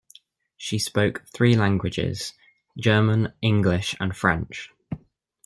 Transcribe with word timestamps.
She 0.57 0.79
spoke 0.79 1.27
three 1.31 1.55
languages: 1.55 2.33
German, 2.75 3.33
English, 3.43 3.93
and 3.99 4.17
French. 4.17 4.71